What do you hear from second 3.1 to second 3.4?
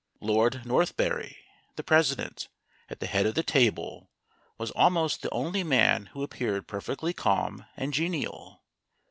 of